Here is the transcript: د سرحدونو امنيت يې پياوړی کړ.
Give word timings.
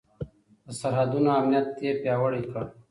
د 0.65 0.67
سرحدونو 0.79 1.29
امنيت 1.39 1.67
يې 1.83 1.91
پياوړی 2.01 2.41
کړ. 2.51 2.65